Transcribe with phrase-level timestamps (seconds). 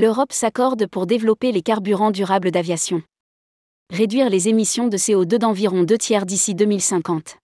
[0.00, 3.02] L'Europe s'accorde pour développer les carburants durables d'aviation.
[3.92, 7.36] Réduire les émissions de CO2 d'environ deux tiers d'ici 2050.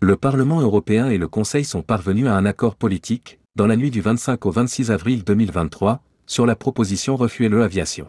[0.00, 3.90] Le Parlement européen et le Conseil sont parvenus à un accord politique, dans la nuit
[3.90, 8.08] du 25 au 26 avril 2023, sur la proposition Refuel Aviation.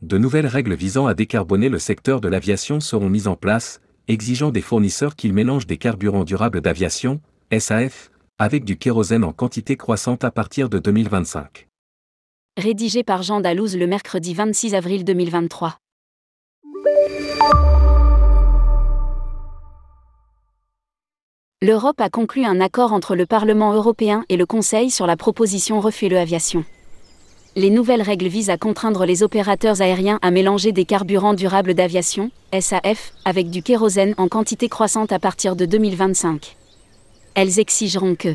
[0.00, 4.52] De nouvelles règles visant à décarboner le secteur de l'aviation seront mises en place, exigeant
[4.52, 10.22] des fournisseurs qu'ils mélangent des carburants durables d'aviation, SAF, avec du kérosène en quantité croissante
[10.22, 11.66] à partir de 2025
[12.60, 15.76] rédigé par Jean Dalouse le mercredi 26 avril 2023.
[21.62, 25.80] L'Europe a conclu un accord entre le Parlement européen et le Conseil sur la proposition
[25.80, 26.64] Refuel Aviation.
[27.56, 32.30] Les nouvelles règles visent à contraindre les opérateurs aériens à mélanger des carburants durables d'aviation,
[32.58, 36.56] SAF, avec du kérosène en quantité croissante à partir de 2025.
[37.34, 38.34] Elles exigeront que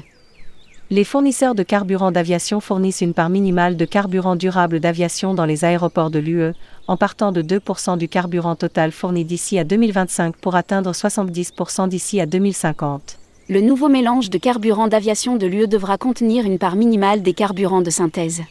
[0.91, 5.65] les fournisseurs de carburant d'aviation fournissent une part minimale de carburant durable d'aviation dans les
[5.65, 6.54] aéroports de l'UE,
[6.87, 12.21] en partant de 2% du carburant total fourni d'ici à 2025 pour atteindre 70% d'ici
[12.21, 13.18] à 2050.
[13.49, 17.81] Le nouveau mélange de carburant d'aviation de l'UE devra contenir une part minimale des carburants
[17.81, 18.43] de synthèse.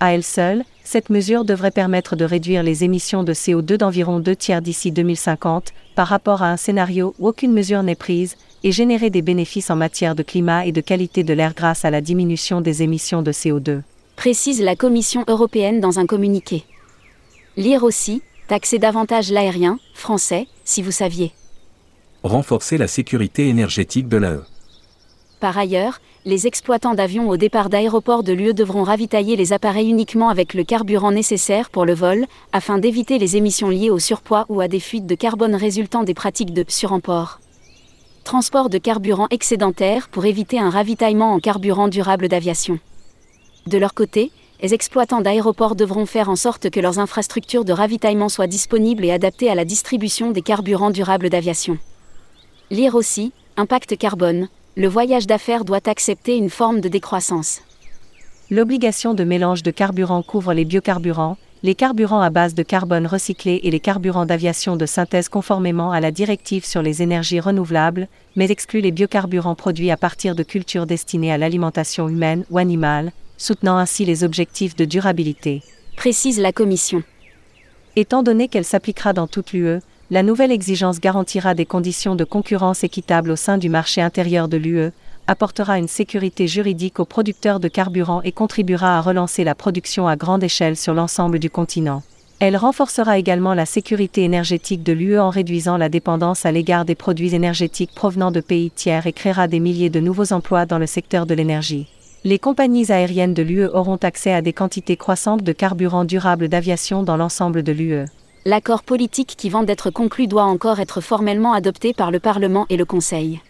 [0.00, 4.34] À elle seule, cette mesure devrait permettre de réduire les émissions de CO2 d'environ deux
[4.34, 9.10] tiers d'ici 2050, par rapport à un scénario où aucune mesure n'est prise, et générer
[9.10, 12.60] des bénéfices en matière de climat et de qualité de l'air grâce à la diminution
[12.60, 13.82] des émissions de CO2.
[14.16, 16.64] Précise la Commission européenne dans un communiqué.
[17.56, 21.32] Lire aussi, taxer davantage l'aérien, français, si vous saviez.
[22.22, 24.44] Renforcer la sécurité énergétique de l'AE.
[25.40, 30.28] Par ailleurs, les exploitants d'avions au départ d'aéroports de l'UE devront ravitailler les appareils uniquement
[30.28, 34.60] avec le carburant nécessaire pour le vol, afin d'éviter les émissions liées au surpoids ou
[34.60, 37.41] à des fuites de carbone résultant des pratiques de suremport
[38.32, 42.78] transport de carburant excédentaire pour éviter un ravitaillement en carburant durable d'aviation.
[43.66, 48.30] De leur côté, les exploitants d'aéroports devront faire en sorte que leurs infrastructures de ravitaillement
[48.30, 51.76] soient disponibles et adaptées à la distribution des carburants durables d'aviation.
[52.70, 54.48] Lire aussi, impact carbone,
[54.78, 57.60] le voyage d'affaires doit accepter une forme de décroissance.
[58.48, 63.60] L'obligation de mélange de carburant couvre les biocarburants, les carburants à base de carbone recyclé
[63.62, 68.50] et les carburants d'aviation de synthèse conformément à la directive sur les énergies renouvelables, mais
[68.50, 73.78] exclut les biocarburants produits à partir de cultures destinées à l'alimentation humaine ou animale, soutenant
[73.78, 75.62] ainsi les objectifs de durabilité.
[75.96, 77.04] Précise la Commission.
[77.94, 79.78] Étant donné qu'elle s'appliquera dans toute l'UE,
[80.10, 84.56] la nouvelle exigence garantira des conditions de concurrence équitables au sein du marché intérieur de
[84.56, 84.90] l'UE,
[85.26, 90.16] apportera une sécurité juridique aux producteurs de carburant et contribuera à relancer la production à
[90.16, 92.02] grande échelle sur l'ensemble du continent.
[92.40, 96.96] Elle renforcera également la sécurité énergétique de l'UE en réduisant la dépendance à l'égard des
[96.96, 100.86] produits énergétiques provenant de pays tiers et créera des milliers de nouveaux emplois dans le
[100.86, 101.86] secteur de l'énergie.
[102.24, 107.04] Les compagnies aériennes de l'UE auront accès à des quantités croissantes de carburant durable d'aviation
[107.04, 108.06] dans l'ensemble de l'UE.
[108.44, 112.76] L'accord politique qui vient d'être conclu doit encore être formellement adopté par le Parlement et
[112.76, 113.40] le Conseil.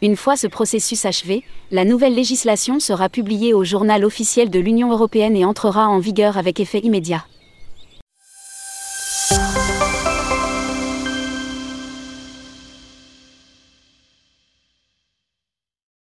[0.00, 1.42] Une fois ce processus achevé,
[1.72, 6.38] la nouvelle législation sera publiée au journal officiel de l'Union européenne et entrera en vigueur
[6.38, 7.24] avec effet immédiat.